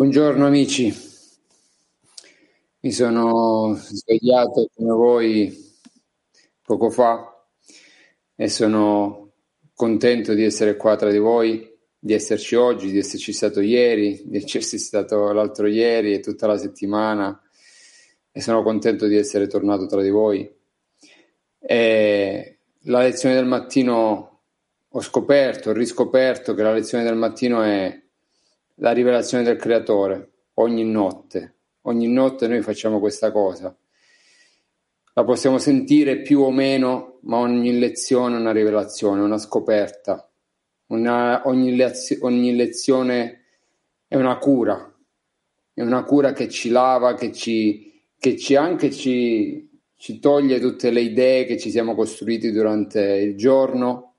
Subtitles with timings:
[0.00, 0.90] Buongiorno amici,
[2.80, 5.72] mi sono svegliato come voi
[6.62, 7.44] poco fa
[8.34, 9.32] e sono
[9.74, 14.38] contento di essere qua tra di voi, di esserci oggi, di esserci stato ieri, di
[14.38, 17.38] esserci stato l'altro ieri e tutta la settimana
[18.32, 20.50] e sono contento di essere tornato tra di voi.
[21.58, 24.40] E la lezione del mattino
[24.88, 27.99] ho scoperto, ho riscoperto che la lezione del mattino è
[28.80, 31.56] la rivelazione del creatore ogni notte.
[31.82, 33.74] Ogni notte noi facciamo questa cosa.
[35.14, 40.30] La possiamo sentire più o meno, ma ogni lezione è una rivelazione, una scoperta.
[40.86, 43.44] Una, ogni, lezio, ogni lezione
[44.08, 44.92] è una cura,
[45.72, 50.90] è una cura che ci lava, che ci, che ci anche ci, ci toglie tutte
[50.90, 54.09] le idee che ci siamo costruiti durante il giorno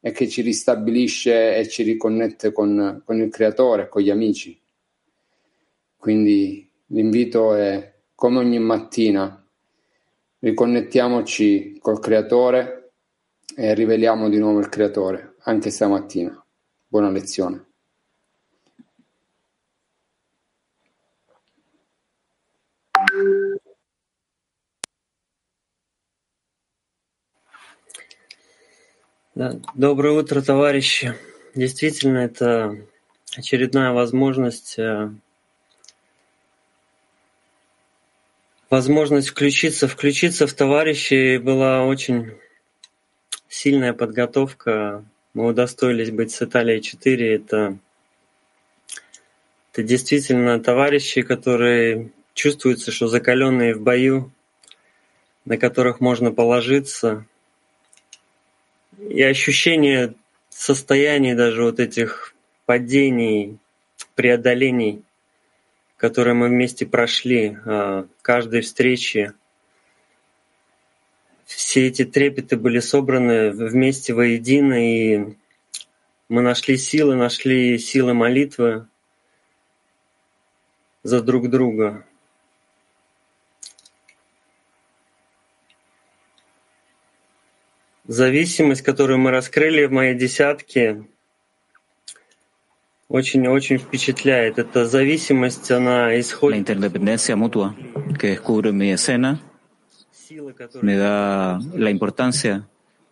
[0.00, 4.58] e che ci ristabilisce e ci riconnette con, con il creatore, con gli amici.
[5.96, 9.44] Quindi l'invito è, come ogni mattina,
[10.38, 12.92] riconnettiamoci col creatore
[13.54, 16.42] e riveliamo di nuovo il creatore, anche stamattina.
[16.86, 17.66] Buona lezione.
[29.40, 29.58] Да.
[29.72, 31.14] Доброе утро, товарищи.
[31.54, 32.76] Действительно, это
[33.34, 35.08] очередная возможность э,
[38.68, 42.32] возможность включиться, включиться в товарищей была очень
[43.48, 45.06] сильная подготовка.
[45.32, 47.34] Мы удостоились быть с Италией 4.
[47.36, 47.78] Это,
[49.72, 54.32] это действительно товарищи, которые чувствуются, что закаленные в бою,
[55.46, 57.24] на которых можно положиться,
[59.08, 60.14] и ощущение
[60.48, 62.34] состояний даже вот этих
[62.66, 63.58] падений,
[64.14, 65.02] преодолений,
[65.96, 69.32] которые мы вместе прошли, а, каждой встречи,
[71.44, 75.34] все эти трепеты были собраны вместе воедино, и
[76.28, 78.86] мы нашли силы, нашли силы молитвы
[81.02, 82.06] за друг друга.
[88.09, 91.03] зависимость, которую мы раскрыли в моей десятке,
[93.07, 94.57] очень-очень впечатляет.
[94.57, 96.55] Эта зависимость, она исходит...
[96.55, 97.75] La interdependencia mutua
[98.19, 99.39] que descubro en mi escena
[100.81, 102.67] me da la importancia.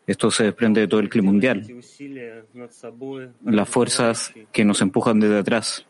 [0.05, 1.65] Esto se desprende de todo el clima mundial.
[3.45, 5.85] Las fuerzas que nos empujan desde atrás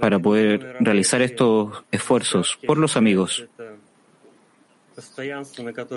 [0.00, 3.46] para poder realizar estos esfuerzos por los amigos,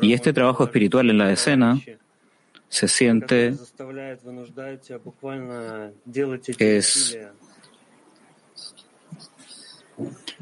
[0.00, 1.78] y este trabajo espiritual en la escena
[2.68, 3.54] se siente
[6.58, 7.18] es,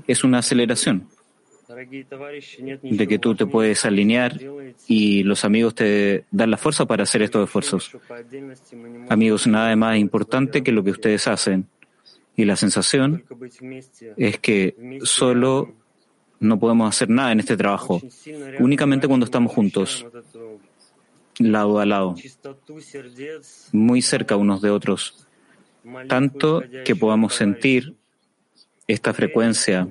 [0.07, 1.09] es una aceleración
[2.83, 4.39] de que tú te puedes alinear
[4.87, 7.97] y los amigos te dan la fuerza para hacer estos esfuerzos.
[9.09, 11.67] Amigos, nada más importante que lo que ustedes hacen.
[12.37, 13.25] Y la sensación
[14.17, 15.75] es que solo
[16.41, 18.01] no podemos hacer nada en este trabajo,
[18.59, 20.07] únicamente cuando estamos juntos,
[21.39, 22.15] lado a lado,
[23.73, 25.27] muy cerca unos de otros,
[26.09, 27.95] tanto que podamos sentir
[28.87, 29.89] esta frecuencia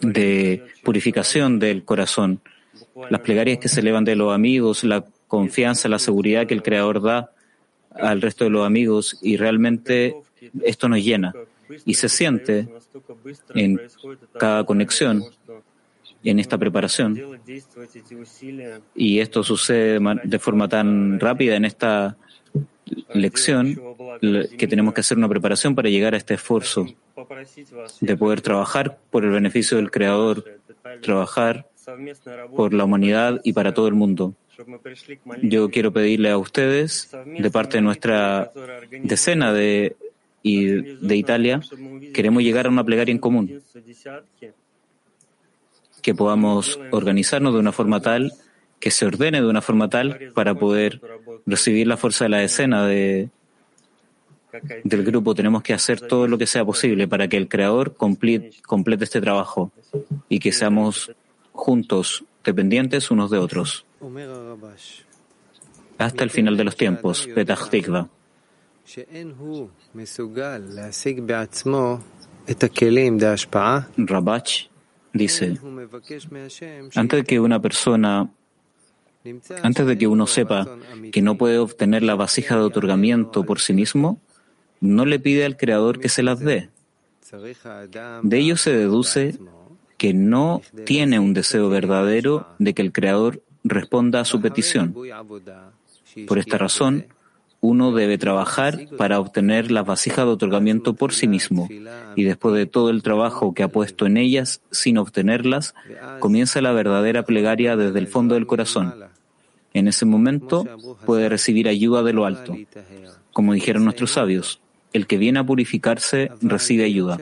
[0.00, 2.40] de purificación del corazón,
[3.08, 7.00] las plegarias que se elevan de los amigos, la confianza, la seguridad que el Creador
[7.00, 7.32] da
[7.94, 10.16] al resto de los amigos y realmente
[10.62, 11.32] esto nos llena.
[11.84, 12.68] Y se siente
[13.54, 13.80] en
[14.38, 15.24] cada conexión,
[16.24, 17.40] en esta preparación.
[18.94, 22.16] Y esto sucede de forma tan rápida en esta
[23.14, 23.78] lección
[24.58, 26.86] que tenemos que hacer una preparación para llegar a este esfuerzo
[28.00, 30.44] de poder trabajar por el beneficio del Creador,
[31.02, 31.68] trabajar
[32.54, 34.34] por la humanidad y para todo el mundo.
[35.42, 38.50] Yo quiero pedirle a ustedes, de parte de nuestra
[39.02, 39.96] decena de,
[40.42, 41.60] de Italia,
[42.14, 43.60] queremos llegar a una plegaria en común,
[46.02, 48.32] que podamos organizarnos de una forma tal,
[48.80, 51.00] que se ordene de una forma tal para poder
[51.46, 53.30] recibir la fuerza de la decena de,
[54.84, 55.34] del grupo.
[55.34, 59.20] Tenemos que hacer todo lo que sea posible para que el Creador complete, complete este
[59.20, 59.72] trabajo
[60.28, 61.12] y que seamos
[61.52, 63.84] juntos, dependientes unos de otros.
[65.98, 68.08] Hasta el final de los tiempos, Petach Tikva.
[73.98, 74.70] Rabach
[75.12, 75.58] dice,
[76.94, 78.30] antes de que una persona,
[79.62, 80.66] antes de que uno sepa
[81.12, 84.22] que no puede obtener la vasija de otorgamiento por sí mismo,
[84.80, 86.70] no le pide al Creador que se las dé.
[88.22, 89.38] De ello se deduce
[89.98, 94.94] que no tiene un deseo verdadero de que el Creador responda a su petición.
[96.26, 97.04] Por esta razón,
[97.60, 101.68] uno debe trabajar para obtener la vasija de otorgamiento por sí mismo,
[102.14, 105.74] y después de todo el trabajo que ha puesto en ellas sin obtenerlas,
[106.20, 108.94] comienza la verdadera plegaria desde el fondo del corazón.
[109.74, 110.64] En ese momento
[111.04, 112.56] puede recibir ayuda de lo alto.
[113.32, 114.60] Como dijeron nuestros sabios,
[114.92, 117.18] el que viene a purificarse recibe ayuda.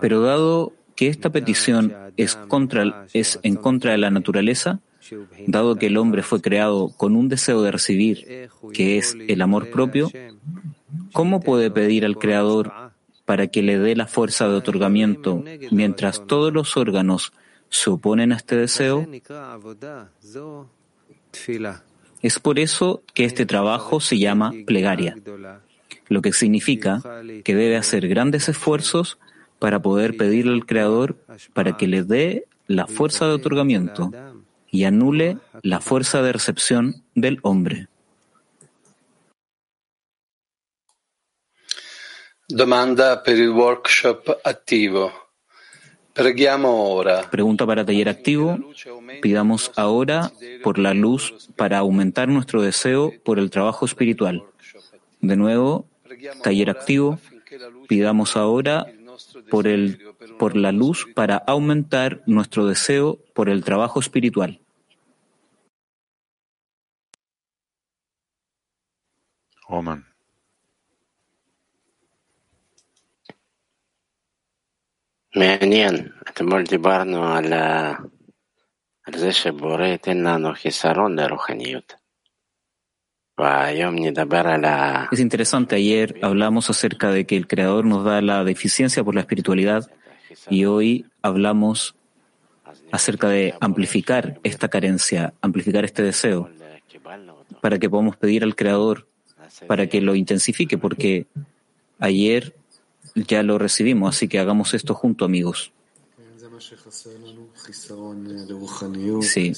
[0.00, 2.38] Pero dado que esta petición es,
[3.12, 4.80] es en contra de la naturaleza,
[5.46, 9.70] dado que el hombre fue creado con un deseo de recibir, que es el amor
[9.70, 10.10] propio,
[11.12, 12.72] ¿cómo puede pedir al Creador
[13.24, 17.32] para que le dé la fuerza de otorgamiento mientras todos los órganos
[17.70, 19.06] se oponen a este deseo?
[22.22, 25.16] Es por eso que este trabajo se llama plegaria,
[26.08, 27.02] lo que significa
[27.44, 29.18] que debe hacer grandes esfuerzos
[29.58, 31.16] para poder pedirle al Creador
[31.52, 34.10] para que le dé la fuerza de otorgamiento
[34.74, 37.86] y anule la fuerza de recepción del hombre.
[42.48, 45.12] Domanda per il workshop attivo.
[46.12, 47.30] Preghiamo ora.
[47.30, 48.58] Pregunta para taller activo.
[49.22, 50.32] Pidamos ahora
[50.64, 54.42] por la luz para aumentar nuestro deseo por el trabajo espiritual.
[55.20, 55.86] De nuevo,
[56.42, 57.20] taller activo.
[57.86, 58.86] Pidamos ahora
[59.50, 60.00] por, el,
[60.36, 64.60] por la luz para aumentar nuestro deseo por el trabajo espiritual.
[85.10, 89.22] Es interesante, ayer hablamos acerca de que el Creador nos da la deficiencia por la
[89.22, 89.90] espiritualidad
[90.50, 91.96] y hoy hablamos
[92.92, 96.48] acerca de amplificar esta carencia, amplificar este deseo,
[97.60, 99.08] para que podamos pedir al Creador
[99.66, 101.26] para que lo intensifique, porque
[101.98, 102.54] ayer
[103.14, 105.72] ya lo recibimos, así que hagamos esto junto, amigos.
[109.22, 109.52] Sí.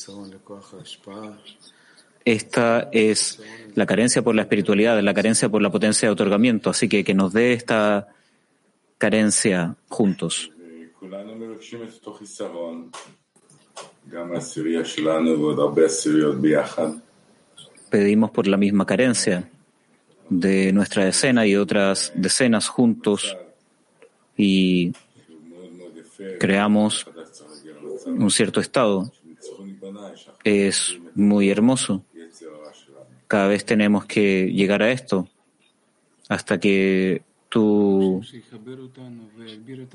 [2.24, 3.40] Esta es
[3.74, 7.14] la carencia por la espiritualidad, la carencia por la potencia de otorgamiento, así que que
[7.14, 8.08] nos dé esta
[8.98, 10.50] carencia juntos.
[17.90, 19.50] Pedimos por la misma carencia
[20.28, 23.36] de nuestra decena y otras decenas juntos
[24.36, 24.92] y
[26.38, 27.06] creamos
[28.06, 29.10] un cierto estado.
[30.44, 32.04] Es muy hermoso.
[33.28, 35.28] Cada vez tenemos que llegar a esto
[36.28, 38.22] hasta que tú,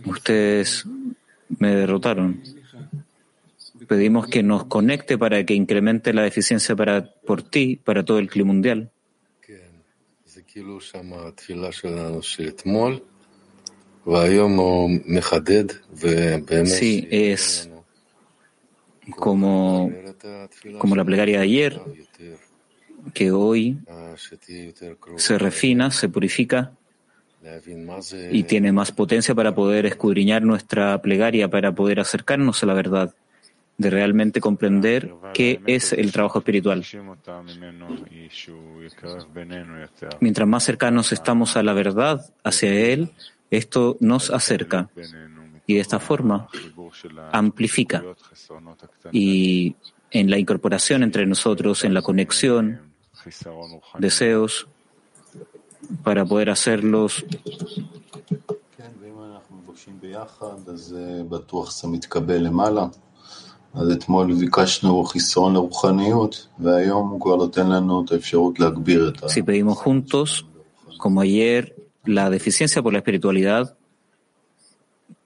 [0.06, 0.86] ustedes
[1.60, 2.42] me derrotaron.
[3.88, 8.30] Pedimos que nos conecte para que incremente la deficiencia para, por ti, para todo el
[8.30, 8.92] clima mundial.
[16.66, 17.70] Sí, es
[19.16, 19.92] como,
[20.78, 21.82] como la plegaria de ayer,
[23.14, 23.78] que hoy
[25.16, 26.74] se refina, se purifica
[28.30, 33.16] y tiene más potencia para poder escudriñar nuestra plegaria, para poder acercarnos a la verdad
[33.82, 36.86] de realmente comprender qué es el trabajo espiritual.
[40.20, 43.12] Mientras más cercanos estamos a la verdad, hacia Él,
[43.50, 44.90] esto nos acerca
[45.66, 46.48] y de esta forma
[47.32, 48.04] amplifica.
[49.12, 49.76] Y
[50.12, 52.82] en la incorporación entre nosotros, en la conexión,
[53.98, 54.68] deseos,
[56.04, 57.26] para poder hacerlos
[69.28, 70.46] si pedimos juntos,
[70.98, 73.78] como ayer, la deficiencia por la espiritualidad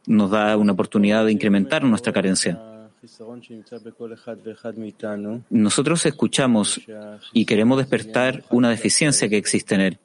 [0.06, 2.62] nos da una oportunidad de incrementar nuestra carencia.
[5.50, 6.82] Nosotros escuchamos
[7.34, 10.00] y queremos despertar una deficiencia que existe en él.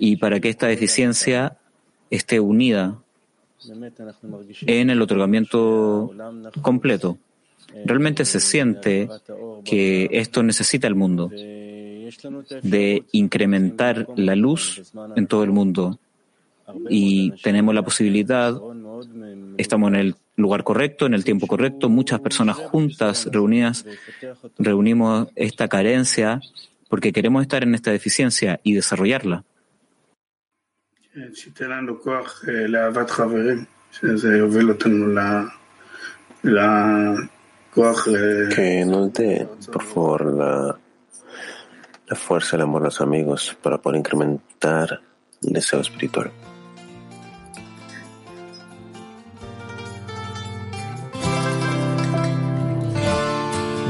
[0.00, 1.58] Y para que esta deficiencia
[2.10, 2.98] esté unida
[4.66, 6.12] en el otorgamiento
[6.62, 7.18] completo.
[7.84, 9.08] Realmente se siente
[9.64, 11.30] que esto necesita el mundo,
[12.62, 15.98] de incrementar la luz en todo el mundo.
[16.88, 18.54] Y tenemos la posibilidad,
[19.58, 23.86] estamos en el lugar correcto, en el tiempo correcto, muchas personas juntas, reunidas,
[24.58, 26.40] reunimos esta carencia
[26.88, 29.44] porque queremos estar en esta deficiencia y desarrollarla.
[38.54, 40.78] Que nos dé, por favor, la,
[42.06, 45.00] la fuerza, el amor a los amigos para poder incrementar
[45.42, 46.30] el deseo espiritual.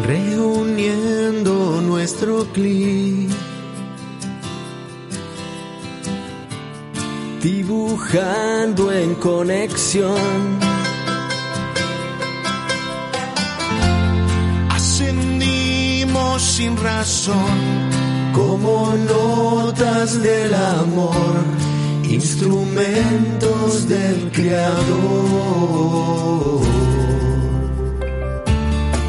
[0.06, 3.30] Reuniendo nuestro clic,
[7.42, 10.74] dibujando en conexión
[16.38, 17.90] sin razón,
[18.32, 21.44] como notas del amor,
[22.02, 25.54] instrumentos del Creador.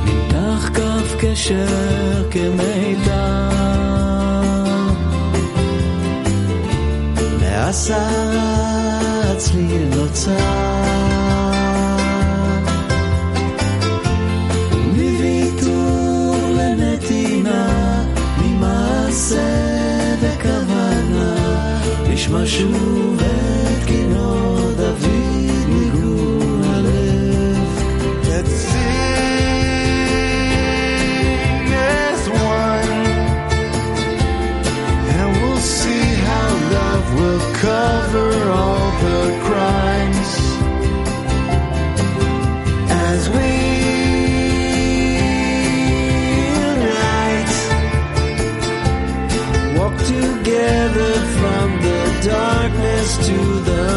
[0.05, 3.49] נמתח כף קשר כמיתר,
[7.41, 8.07] נעשה
[9.37, 11.04] צליל נוצר.
[22.35, 22.69] משהו
[23.17, 23.54] ו...
[53.05, 53.33] to
[53.65, 53.94] the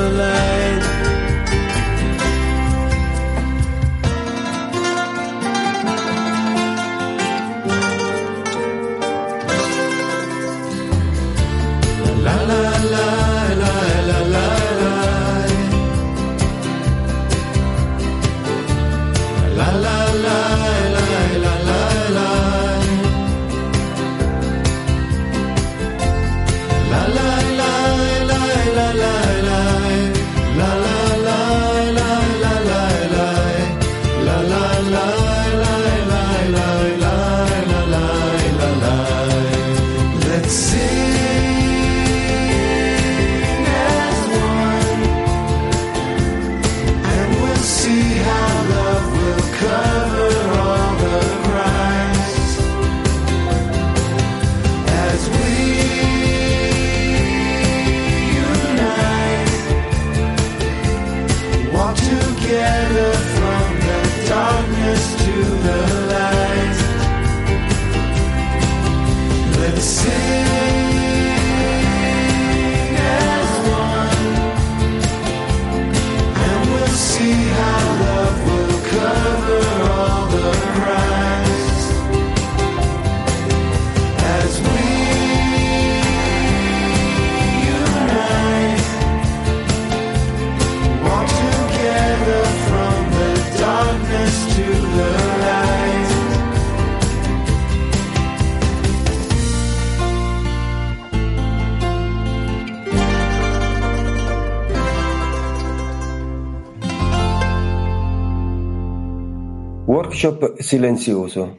[109.89, 111.59] Workshop silenzioso.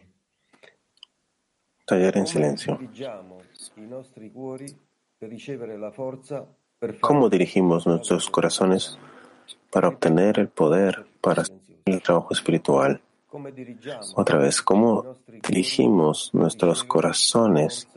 [1.83, 2.79] Taller en silencio.
[7.01, 8.99] ¿Cómo dirigimos nuestros corazones
[9.71, 13.01] para obtener el poder para hacer el trabajo espiritual?
[14.13, 15.15] Otra vez, ¿cómo
[15.47, 17.87] dirigimos nuestros corazones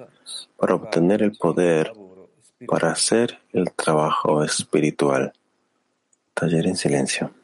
[0.57, 1.93] para obtener el poder
[2.67, 5.35] para hacer el trabajo espiritual?
[6.33, 7.42] Taller en silencio.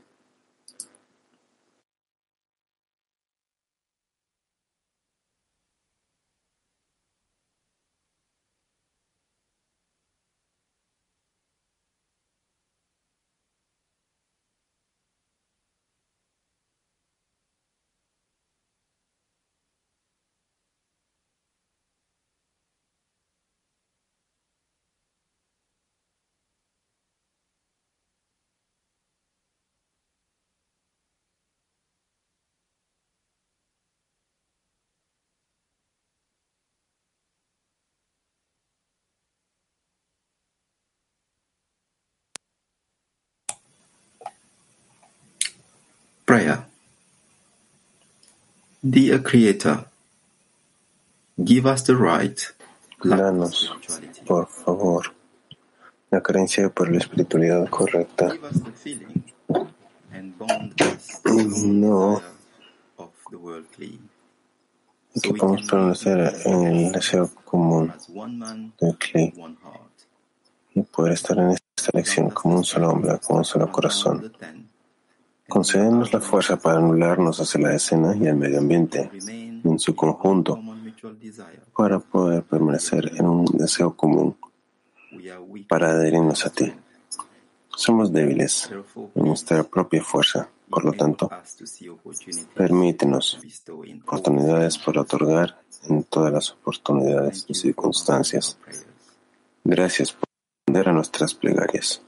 [46.48, 46.64] Prayer
[48.82, 49.86] Dear Creator,
[51.44, 52.40] give us the right
[53.02, 53.72] Danos,
[54.26, 55.14] por favor,
[56.10, 58.32] la creencia por la espiritualidad correcta.
[61.64, 62.20] No.
[65.14, 67.92] Y que podamos permanecer en el deseo común
[68.80, 69.34] del Kli
[70.74, 74.32] y poder estar en esta lección como un solo hombre, como un solo corazón.
[75.48, 79.10] Concédenos la fuerza para anularnos hacia la escena y el medio ambiente
[79.64, 80.60] en su conjunto
[81.74, 84.36] para poder permanecer en un deseo común
[85.66, 86.70] para adherirnos a ti.
[87.74, 88.70] Somos débiles
[89.14, 91.30] en nuestra propia fuerza, por lo tanto,
[92.54, 93.38] permítenos
[94.02, 98.58] oportunidades para otorgar en todas las oportunidades y circunstancias.
[99.64, 100.24] Gracias por
[100.66, 102.02] responder a nuestras plegarias.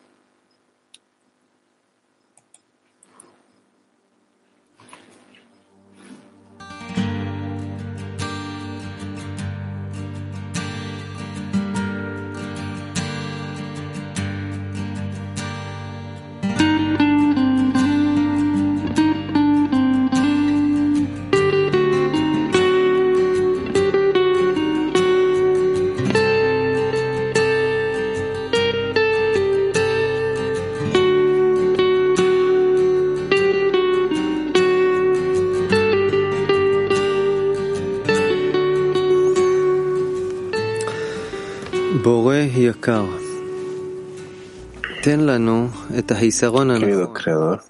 [46.78, 47.62] Querido Creador,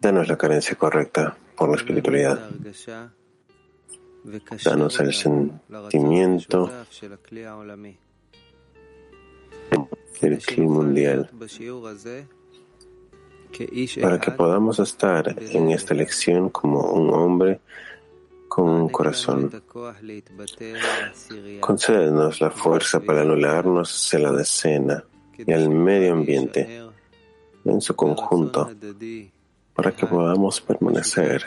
[0.00, 2.48] danos la carencia correcta por la espiritualidad.
[4.64, 6.70] Danos el sentimiento
[10.20, 11.30] del clima mundial
[14.00, 17.60] para que podamos estar en esta lección como un hombre
[18.48, 19.50] con un corazón.
[21.60, 25.04] Concédenos la fuerza para anularnos hacia la decena
[25.38, 26.82] y al medio ambiente
[27.64, 28.70] en su conjunto
[29.74, 31.44] para que podamos permanecer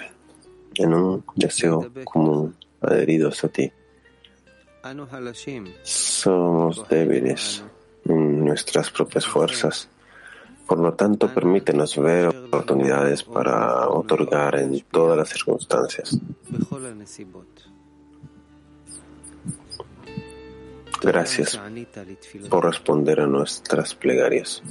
[0.76, 3.72] en un deseo común adheridos a ti.
[5.84, 7.64] Somos débiles
[8.06, 9.88] en nuestras propias fuerzas.
[10.66, 16.18] Por lo tanto, permítenos ver oportunidades para otorgar en todas las circunstancias.
[21.02, 21.60] Gracias
[22.50, 24.62] por responder a nuestras plegarias.